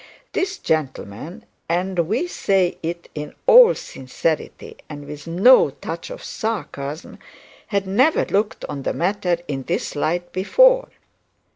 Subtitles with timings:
[0.33, 7.19] This gentleman and we say it in all sincerity and with no touch of sarcasm
[7.67, 10.87] had never looked on the matter in this light before.